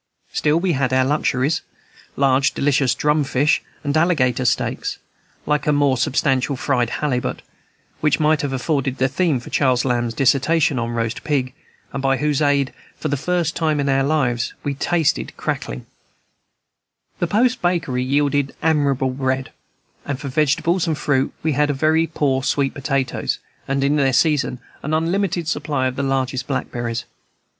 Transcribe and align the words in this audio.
Still 0.33 0.59
we 0.59 0.71
had 0.71 0.91
our 0.93 1.05
luxuries, 1.05 1.61
large, 2.15 2.55
delicious 2.55 2.95
drum 2.95 3.23
fish, 3.23 3.61
and 3.83 3.95
alligator 3.95 4.45
steaks, 4.45 4.97
like 5.45 5.67
a 5.67 5.71
more 5.71 5.95
substantial 5.95 6.55
fried 6.55 6.89
halibut, 6.89 7.43
which 7.99 8.19
might 8.19 8.41
have 8.41 8.51
afforded 8.51 8.97
the 8.97 9.07
theme 9.07 9.39
for 9.39 9.51
Charles 9.51 9.85
Lamb's 9.85 10.15
dissertation 10.15 10.79
on 10.79 10.89
Roast 10.89 11.23
Pig, 11.23 11.53
and 11.93 12.01
by 12.01 12.17
whose 12.17 12.41
aid 12.41 12.73
"for 12.97 13.09
the 13.09 13.15
first 13.15 13.55
time 13.55 13.79
in 13.79 13.87
our 13.89 14.01
lives 14.03 14.55
we 14.63 14.73
tested 14.73 15.37
crackling" 15.37 15.85
The 17.19 17.27
post 17.27 17.61
bakery 17.61 18.01
yielded 18.03 18.55
admirable 18.63 19.11
bread; 19.11 19.51
and 20.03 20.19
for 20.19 20.29
vegetables 20.29 20.87
and 20.87 20.97
fruit 20.97 21.31
we 21.43 21.51
had 21.51 21.69
very 21.69 22.07
poor 22.07 22.41
sweet 22.41 22.73
potatoes, 22.73 23.37
and 23.67 23.83
(in 23.83 23.97
their 23.97 24.13
season) 24.13 24.61
an 24.81 24.95
unlimited 24.95 25.47
supply 25.47 25.85
of 25.85 25.95
the 25.95 26.01
largest 26.01 26.47
blackberries. 26.47 27.05